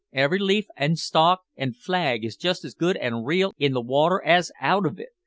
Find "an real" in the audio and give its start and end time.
2.97-3.53